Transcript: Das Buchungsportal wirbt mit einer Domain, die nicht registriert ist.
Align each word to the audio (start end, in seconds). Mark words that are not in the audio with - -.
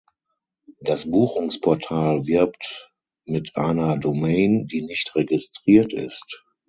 Das 0.79 1.05
Buchungsportal 1.11 2.25
wirbt 2.25 2.89
mit 3.23 3.55
einer 3.55 3.97
Domain, 3.99 4.65
die 4.67 4.81
nicht 4.81 5.13
registriert 5.13 5.93
ist. 5.93 6.43